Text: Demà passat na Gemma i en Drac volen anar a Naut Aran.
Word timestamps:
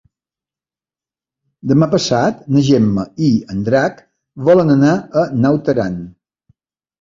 Demà 1.71 1.87
passat 1.91 2.39
na 2.55 2.63
Gemma 2.69 3.03
i 3.27 3.29
en 3.57 3.61
Drac 3.69 4.01
volen 4.49 4.77
anar 4.79 4.97
a 5.23 5.27
Naut 5.45 5.71
Aran. 5.77 6.01